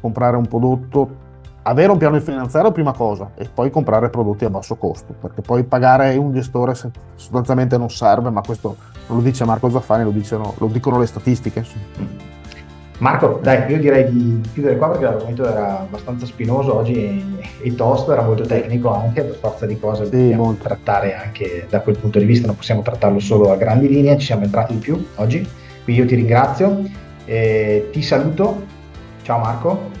comprare 0.00 0.36
un 0.36 0.46
prodotto 0.46 1.16
avere 1.62 1.92
un 1.92 1.98
piano 1.98 2.18
finanziario 2.20 2.72
prima 2.72 2.92
cosa 2.92 3.30
e 3.36 3.48
poi 3.52 3.70
comprare 3.70 4.10
prodotti 4.10 4.44
a 4.44 4.50
basso 4.50 4.74
costo, 4.76 5.14
perché 5.18 5.42
poi 5.42 5.62
pagare 5.64 6.16
un 6.16 6.32
gestore 6.32 6.74
sostanzialmente 7.14 7.78
non 7.78 7.90
serve, 7.90 8.30
ma 8.30 8.40
questo 8.40 8.76
non 9.06 9.18
lo 9.18 9.22
dice 9.22 9.44
Marco 9.44 9.70
Zaffani, 9.70 10.04
lo, 10.04 10.10
dicono, 10.10 10.54
lo 10.58 10.66
dicono 10.66 10.98
le 10.98 11.06
statistiche. 11.06 11.64
Marco, 12.98 13.40
dai, 13.42 13.68
io 13.70 13.80
direi 13.80 14.08
di 14.08 14.40
chiudere 14.52 14.76
qua 14.76 14.90
perché 14.90 15.04
l'argomento 15.04 15.44
era 15.44 15.80
abbastanza 15.80 16.24
spinoso 16.24 16.76
oggi 16.76 17.50
e, 17.60 17.74
tosto, 17.74 18.12
era 18.12 18.22
molto 18.22 18.44
tecnico 18.44 18.94
anche, 18.94 19.22
per 19.22 19.34
forza 19.34 19.66
di 19.66 19.78
cose 19.78 20.04
sì, 20.04 20.10
dobbiamo 20.10 20.44
molto. 20.44 20.62
trattare 20.62 21.16
anche 21.16 21.66
da 21.68 21.80
quel 21.80 21.98
punto 21.98 22.20
di 22.20 22.24
vista, 22.24 22.46
non 22.46 22.56
possiamo 22.56 22.82
trattarlo 22.82 23.18
solo 23.18 23.50
a 23.50 23.56
grandi 23.56 23.88
linee, 23.88 24.18
ci 24.18 24.26
siamo 24.26 24.44
entrati 24.44 24.74
di 24.74 24.78
più 24.78 25.04
oggi, 25.16 25.46
quindi 25.82 26.02
io 26.02 26.08
ti 26.08 26.14
ringrazio, 26.14 26.80
eh, 27.24 27.88
ti 27.90 28.02
saluto, 28.02 28.62
ciao 29.22 29.38
Marco. 29.38 29.91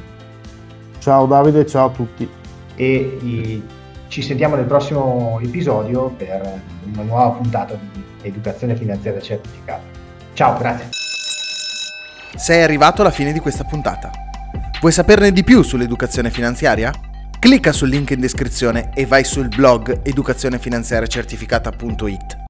Ciao 1.02 1.26
Davide, 1.26 1.66
ciao 1.66 1.86
a 1.86 1.90
tutti. 1.90 2.28
E 2.76 3.18
i, 3.22 3.60
ci 4.06 4.22
sentiamo 4.22 4.54
nel 4.54 4.66
prossimo 4.66 5.40
episodio 5.42 6.10
per 6.10 6.60
una 6.92 7.02
nuova 7.02 7.30
puntata 7.30 7.76
di 7.92 8.04
Educazione 8.22 8.76
Finanziaria 8.76 9.20
Certificata. 9.20 9.82
Ciao, 10.32 10.56
grazie. 10.56 10.90
Sei 12.36 12.62
arrivato 12.62 13.00
alla 13.00 13.10
fine 13.10 13.32
di 13.32 13.40
questa 13.40 13.64
puntata. 13.64 14.12
Vuoi 14.78 14.92
saperne 14.92 15.32
di 15.32 15.42
più 15.42 15.62
sull'educazione 15.62 16.30
finanziaria? 16.30 16.92
Clicca 17.36 17.72
sul 17.72 17.88
link 17.88 18.10
in 18.10 18.20
descrizione 18.20 18.90
e 18.94 19.04
vai 19.04 19.24
sul 19.24 19.48
blog 19.48 20.02
educazionefinanziariacertificata.it. 20.04 22.38